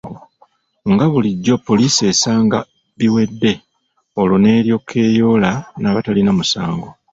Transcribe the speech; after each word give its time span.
Nga 0.91 1.05
bulijjo 1.11 1.55
poliisi 1.67 2.01
esanga 2.11 2.59
biwedde 2.97 3.51
olwo 4.19 4.35
n’eryoka 4.39 4.95
eyoola 5.07 5.51
n’abatalina 5.81 6.31
musango. 6.37 6.87